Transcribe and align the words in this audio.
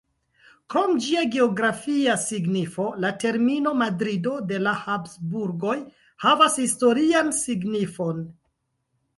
Krom 0.73 0.93
ĝia 1.07 1.19
geografia 1.35 2.15
signifo, 2.21 2.87
la 3.05 3.11
termino 3.25 3.73
"Madrido 3.81 4.33
de 4.53 4.59
la 4.69 4.75
Habsburgoj" 4.87 5.77
havas 6.27 6.59
historian 6.67 7.31
signifon. 7.45 8.27